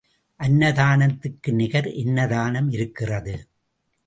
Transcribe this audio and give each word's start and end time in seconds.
அன்னதானத்துக்கு 0.39 1.51
நிகர் 1.51 1.89
என்ன 1.93 2.27
தானம் 2.27 2.69
இருக்கிறது? 2.69 3.35